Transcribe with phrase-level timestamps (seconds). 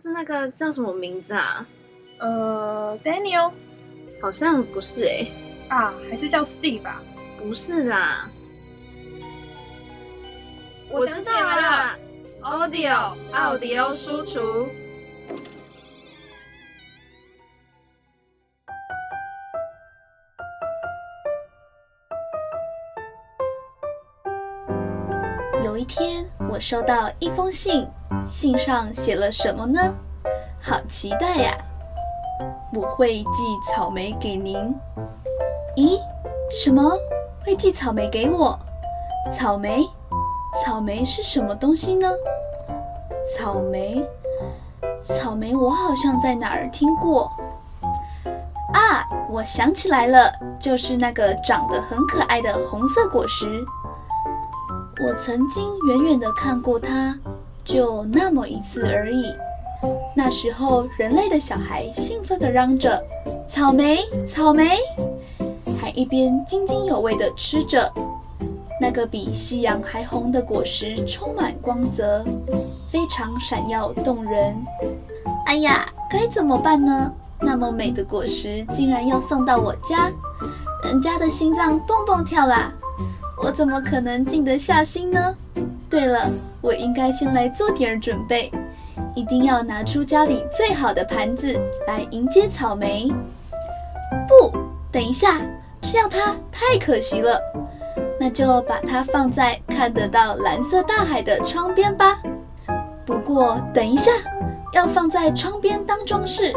[0.00, 1.66] 次那个叫什么名字啊？
[2.20, 3.52] 呃，Daniel，
[4.22, 5.26] 好像不是哎、
[5.68, 7.02] 啊，还是叫 Steve 吧。
[7.38, 8.30] 不是啦，
[10.90, 11.98] 我想起来了
[12.42, 14.68] ，Audio 奥迪欧输出。
[25.62, 27.86] 有一天，我收到一封信，
[28.26, 29.80] 信上写了什么呢？
[30.60, 31.56] 好期待呀！
[32.72, 34.74] 我会寄草莓给您。
[35.76, 35.98] 咦，
[36.50, 36.92] 什么？
[37.44, 38.58] 会寄草莓给我？
[39.36, 39.88] 草莓？
[40.64, 42.08] 草莓是什么东西呢？
[43.36, 44.04] 草莓？
[45.04, 47.30] 草莓，我好像在哪儿听过。
[48.74, 53.64] 啊，我想起来了，就是那个长得很可爱的红色果实。
[55.02, 57.16] 我曾经远远的看过它，
[57.64, 59.24] 就那么一次而已。
[60.14, 63.02] 那时候，人类的小孩兴奋地嚷着
[63.48, 64.76] “草莓，草莓”，
[65.80, 67.90] 还一边津津有味地吃着。
[68.80, 72.24] 那个比夕阳还红的果实充满光泽，
[72.90, 74.54] 非常闪耀动人。
[75.46, 77.12] 哎呀，该怎么办呢？
[77.40, 80.10] 那么美的果实竟然要送到我家，
[80.84, 82.72] 人家的心脏蹦蹦跳啦！
[83.42, 85.34] 我怎么可能静得下心呢？
[85.90, 86.20] 对了，
[86.62, 88.52] 我应该先来做点儿准备，
[89.16, 93.10] 一定要拿出家里最好的盘子来迎接草莓。
[94.28, 94.56] 不，
[94.92, 95.40] 等一下，
[95.82, 97.40] 这样它太可惜了。
[98.20, 102.22] 那就把它放在看得到蓝色大海的窗边吧。
[103.04, 104.12] 不过等一下，
[104.72, 106.52] 要放在窗边当装饰，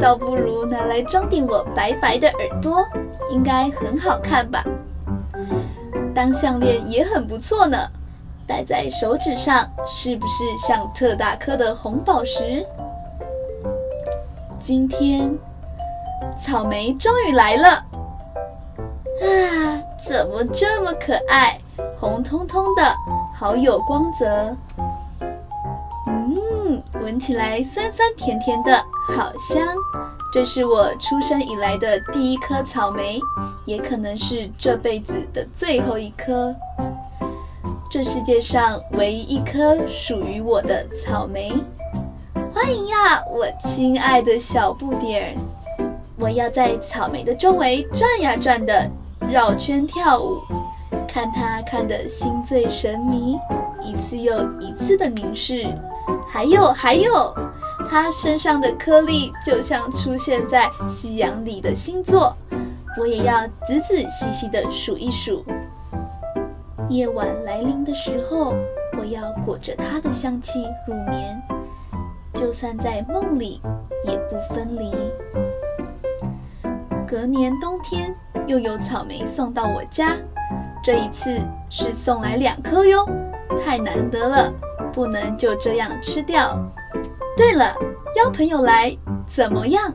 [0.00, 2.86] 倒不如拿来装点我白白的耳朵，
[3.32, 4.62] 应该很好看吧。
[6.14, 7.78] 当项链也很不错呢，
[8.46, 12.64] 戴在手指上是不是像特大颗的红宝石？
[14.62, 15.36] 今天
[16.42, 17.68] 草莓终于来了，
[19.20, 21.58] 啊，怎么这么可爱，
[21.98, 22.82] 红彤彤的，
[23.34, 24.56] 好有光泽。
[26.06, 28.76] 嗯，闻起来酸酸甜甜的，
[29.08, 29.66] 好香。
[30.32, 33.18] 这是我出生以来的第一颗草莓，
[33.64, 36.54] 也可能是这辈子的最后一颗。
[37.88, 41.52] 这世界上唯一一颗属于我的草莓。
[42.52, 45.36] 欢迎呀，我亲爱的小不点
[45.78, 45.86] 儿！
[46.18, 48.90] 我要在草莓的周围转呀转的，
[49.30, 50.40] 绕圈跳舞，
[51.06, 53.38] 看它看得心醉神迷，
[53.84, 55.66] 一次又一次的凝视。
[56.28, 57.34] 还有还有。
[57.88, 62.36] 它身上的颗粒就像出现在夕阳里的星座，
[62.98, 65.44] 我也要仔仔细细的数一数。
[66.88, 68.54] 夜晚来临的时候，
[68.96, 71.42] 我要裹着它的香气入眠，
[72.34, 73.60] 就算在梦里
[74.04, 74.94] 也不分离。
[77.06, 78.14] 隔年冬天
[78.46, 80.16] 又有草莓送到我家，
[80.82, 83.04] 这一次是送来两颗哟，
[83.64, 84.52] 太难得了，
[84.92, 86.56] 不能就这样吃掉。
[87.36, 87.74] 对了，
[88.16, 88.96] 邀朋友来
[89.28, 89.92] 怎么样？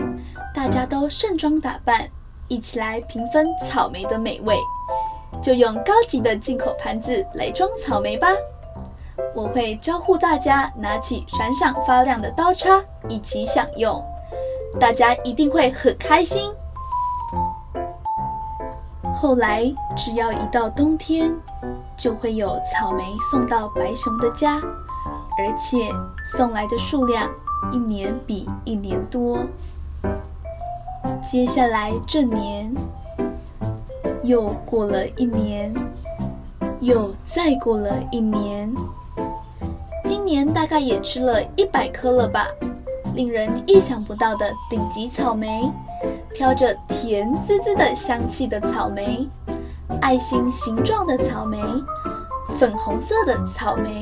[0.53, 2.05] 大家都盛装打扮，
[2.49, 4.57] 一起来平分草莓的美味。
[5.41, 8.27] 就用高级的进口盘子来装草莓吧。
[9.35, 14.03] 我会招呼大家拿起闪闪发亮的刀叉一起享用，
[14.79, 16.51] 大家一定会很开心。
[19.15, 19.63] 后来，
[19.95, 21.31] 只要一到冬天，
[21.97, 24.61] 就会有草莓送到白熊的家。
[25.37, 25.89] 而且
[26.25, 27.27] 送来的数量
[27.71, 29.39] 一年比一年多。
[31.25, 32.71] 接下来这年
[34.31, 35.73] 又过了一年，
[36.79, 38.73] 又再过了一年，
[40.05, 42.47] 今年大概也吃了一百颗了吧？
[43.13, 45.69] 令人意想不到的顶级草莓，
[46.33, 49.27] 飘着甜滋滋的香气的草莓，
[49.99, 51.61] 爱心形状的草莓，
[52.57, 54.01] 粉红色的草莓。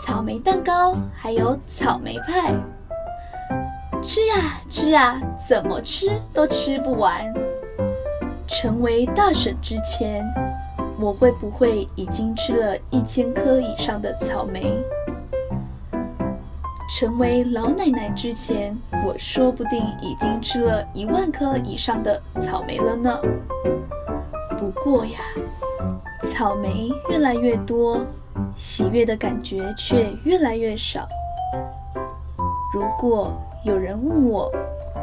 [0.00, 2.54] 草莓蛋糕，还有草莓派，
[4.00, 7.34] 吃呀吃呀，怎么吃都吃不完。
[8.54, 10.24] 成为大婶之前，
[11.00, 14.80] 我会不会已经吃了一千颗以上的草莓？
[16.96, 23.20] 成为老奶奶之前，我说不定已经吃了一万颗以上的草莓了呢。
[24.56, 25.18] 不过呀，
[26.28, 28.06] 草莓越来越多，
[28.56, 31.08] 喜悦的感觉却越来越少。
[32.72, 33.32] 如果
[33.64, 34.48] 有人问我，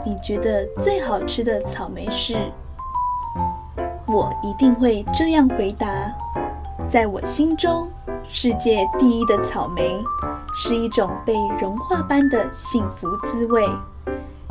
[0.05, 2.37] 你觉得最好吃的草莓是？
[4.13, 5.87] 我一定会这样回答：
[6.89, 7.87] 在我心中，
[8.27, 10.03] 世界第一的草莓
[10.53, 13.65] 是一种被融化般的幸福滋味，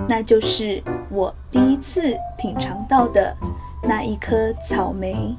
[0.09, 3.37] 那就是我第一次品尝到的
[3.83, 5.37] 那一颗草莓。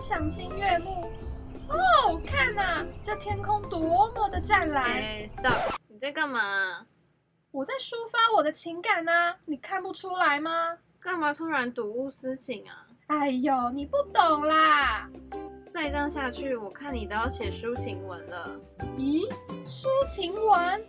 [0.00, 1.10] 赏心悦目
[1.68, 2.20] 哦！
[2.26, 4.84] 看呐，这天空多么的湛蓝。
[4.84, 5.74] 哎，stop！
[5.88, 6.86] 你在干嘛？
[7.50, 9.12] 我在抒发我的情感呢，
[9.46, 10.76] 你看不出来吗？
[11.00, 12.86] 干嘛突然睹物思情啊？
[13.06, 15.08] 哎呦，你不懂啦！
[15.70, 18.60] 再这样下去，我看你都要写抒情文了。
[18.98, 19.26] 咦，
[19.66, 20.86] 抒情文？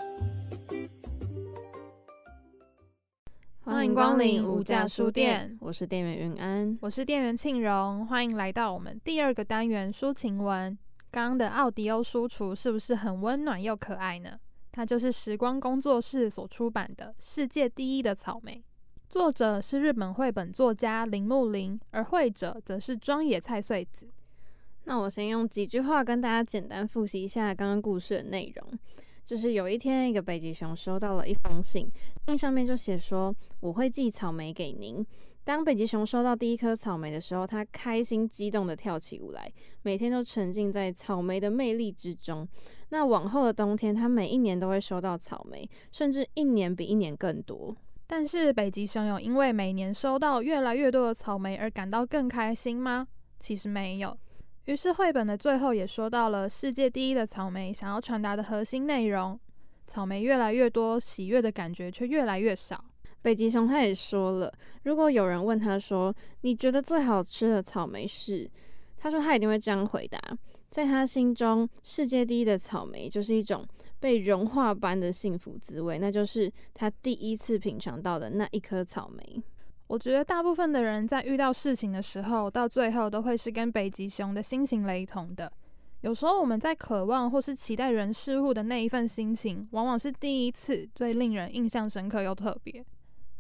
[3.86, 10.76] 欢迎光临无价书店，我是店员云安，我是店员庆荣，欢迎来到我们第二个单元抒情文。
[11.12, 14.40] 刚刚的奥迪欧书橱是不是很温暖又可爱呢？
[14.72, 18.56] 它就是时光工作室所出版的《世界第一的草莓》，
[19.08, 24.10] 作者是日本绘本作家铃木林，而绘者则是庄野菜穗子。
[24.86, 28.80] 那我先用几句话跟大家简单复习一下刚刚故事的内容。
[29.26, 31.90] 就是有一天，一个北极熊收到了一封信，
[32.28, 35.06] 信上面就写说：“我会寄草莓给您。”
[35.44, 39.52] 当北极熊收到第一颗草莓的时候，它开心激动的跳起舞来，
[39.84, 42.48] 每天都沉浸在草莓的魅力之中。
[42.90, 47.76] 那往后的冬天，它每一年都会收到草莓，甚至一年比一年更多。
[48.08, 53.08] 但是北极熊有因为每年收到越来越多的草莓而感到更开心吗？
[53.40, 54.16] 其实没有。
[54.66, 59.40] 于是，绘本的最后也说到了世界第一的草莓想要传达的核心内容：
[59.86, 62.84] 草莓越来越多，喜悦的感觉却越来越少。
[63.22, 64.52] 北极熊他也说了，
[64.84, 68.50] 如果有人问他说：“你觉得最好吃的草莓是？”
[68.98, 70.20] 他说他一定会这样回答：
[70.72, 73.64] 在他心中，世界第一的草莓就是一种
[74.00, 79.44] 被融化般的幸福滋味，那就是他第一次品尝到的那一颗草莓。
[79.88, 85.52] 我觉得大部分的人在遇到事情的时候，到最后都会是跟北极熊的心情雷同的。
[86.02, 92.84] 有时候我们在渴望或是期待人事物的那一份心情，往往是第一次最令人印象深刻又特别。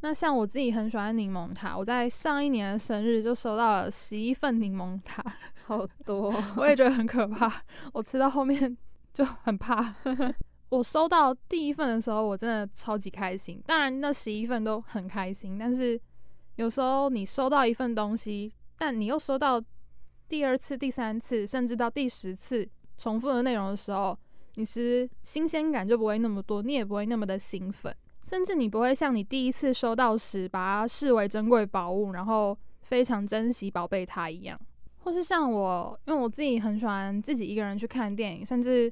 [0.01, 5.23] 那像我自己很喜欢柠檬塔，我在上一年的生日就收到了十一份柠檬塔，
[5.65, 7.51] 好多， 我 也觉得很可怕。
[7.91, 8.77] 我吃到后面
[9.13, 9.95] 就很怕。
[10.69, 13.59] 我收到第一份的时候，我真的超级开心。
[13.65, 15.99] 当然，那十一份都很开心，但是。
[16.55, 19.61] 有时候你收到一份东西，但你又收到
[20.27, 22.67] 第二次、第三次，甚至到第十次
[22.97, 24.17] 重复的内容的时候，
[24.55, 27.93] 你是新鲜感就不会那么多，你也不会那么的兴奋，
[28.23, 34.59] 甚至你不会像你第一次收到时把它视为珍贵宝物，然后非常珍惜、宝贝它一样。
[34.99, 38.91] 或是像我，因为我自己很喜欢自己一个人去看电影，甚至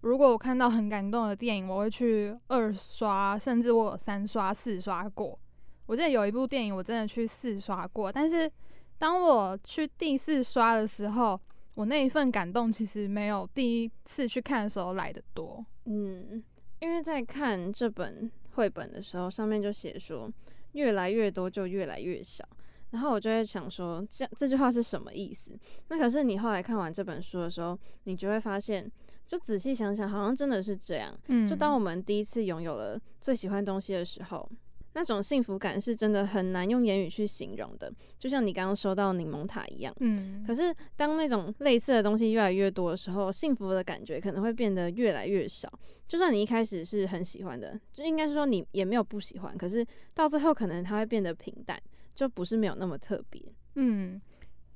[0.00, 5.38] 如果我看到很感动的电影，我会去二刷，甚至我有三刷、四刷过。
[5.88, 8.50] 我记得有一部电影，我真的去四刷过，但是
[8.98, 11.40] 当我去第四刷的时候，
[11.76, 15.64] 我那一份感动其实没有第一次去看的时候来的多。
[15.86, 16.44] 嗯，
[16.80, 20.30] 因为在看这本绘本的时候，上面就写说
[20.72, 22.46] 越来越多就越来越少，
[22.90, 25.58] 然后我就会想说，这这句话是什么意思？
[25.88, 28.92] 那可是你后来看完这本书的时候，你就会发现，
[29.26, 31.18] 就仔细想想，好像真的是这样。
[31.28, 34.46] 嗯，就当我们第一次拥有了最喜欢东西的时候。
[34.94, 39.94] 那种幸福感是真的很难用言语去形容的，就像你刚刚收到柠檬塔一样。
[40.00, 45.70] 嗯，可是当那种类似的东西越来越多的时候，幸福的感觉可能会变得越来越少。
[46.08, 51.80] 就算你一开始是很喜欢的，就应该是说你也没有不喜欢，可是到最后可能它会变得平淡，
[52.14, 53.40] 就不是没有那么特别。
[53.76, 54.20] 嗯，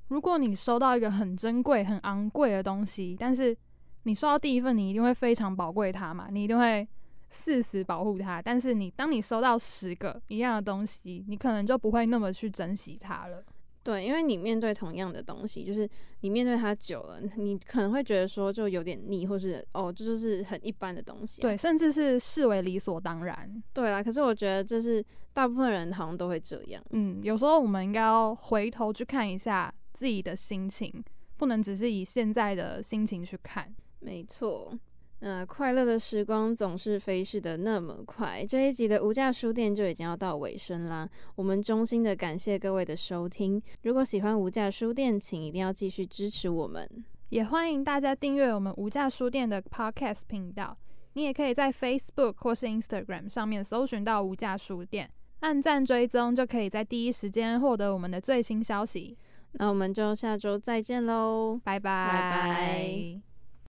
[0.09, 3.57] 如果你收到一个很珍贵、很昂贵的东西，但是
[4.02, 6.87] 你收到第一份，你一定会非常宝贵它嘛，你一定会。
[7.33, 13.43] 誓死保护它，但是你当你收到十个一样的东西，你可能就不会那么去珍惜它了。
[13.83, 15.89] 对，因为你面对同样的东西，就是
[16.21, 21.41] 你面对它久了，你可能会觉得说就有点腻，或是哦，这就是很一般的东西。
[21.41, 23.61] 对，甚至是视为理所当然。
[23.73, 26.85] 对啦，可是我觉得这是大部分人好像都会这样。
[26.91, 31.03] 嗯，有时候我们应该要回头去看一下自己的心情，
[31.37, 33.75] 不能只是以现在的心情去看。
[33.99, 34.79] 没错。
[35.25, 41.09] 那快乐的时光总是飞逝的那么快，这一集的无价书店就已经要到尾声啦。
[41.37, 43.62] 我们衷心的感谢各位的收听。
[43.83, 46.85] 如果喜欢无价书店，请一定要继续支持我们，
[47.29, 50.76] 也欢迎大家订阅我们无价书店的 Podcast 频道。
[51.12, 59.17] 你也可以在 Facebook 或是 Instagram 上面搜寻到无价书店，按赞追踪，就可以在第一时间获得我们的最新消息。
[59.52, 62.09] 那我们就下周再见喽，拜拜。
[62.09, 63.32] 拜拜。